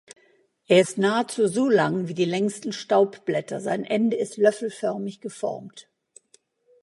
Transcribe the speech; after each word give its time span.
Er 0.65 0.81
ist 0.81 0.97
nahezu 0.97 1.45
so 1.45 1.69
lang 1.69 2.07
wie 2.07 2.15
die 2.15 2.25
längsten 2.25 2.73
Staubblätter, 2.73 3.61
sein 3.61 3.83
Ende 3.85 4.17
ist 4.17 4.35
löffelförmig 4.35 5.21
geformt. 5.21 5.89